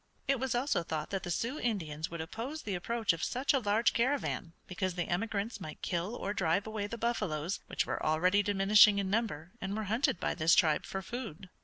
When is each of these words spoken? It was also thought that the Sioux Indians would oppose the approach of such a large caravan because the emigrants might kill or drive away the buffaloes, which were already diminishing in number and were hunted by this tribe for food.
It 0.27 0.39
was 0.39 0.55
also 0.55 0.81
thought 0.81 1.11
that 1.11 1.21
the 1.21 1.29
Sioux 1.29 1.59
Indians 1.59 2.09
would 2.09 2.21
oppose 2.21 2.63
the 2.63 2.73
approach 2.73 3.13
of 3.13 3.23
such 3.23 3.53
a 3.53 3.59
large 3.59 3.93
caravan 3.93 4.53
because 4.65 4.95
the 4.95 5.07
emigrants 5.07 5.61
might 5.61 5.83
kill 5.83 6.15
or 6.15 6.33
drive 6.33 6.65
away 6.65 6.87
the 6.87 6.97
buffaloes, 6.97 7.59
which 7.67 7.85
were 7.85 8.03
already 8.03 8.41
diminishing 8.41 8.97
in 8.97 9.11
number 9.11 9.51
and 9.61 9.77
were 9.77 9.83
hunted 9.93 10.19
by 10.19 10.33
this 10.33 10.55
tribe 10.55 10.87
for 10.87 11.03
food. 11.03 11.51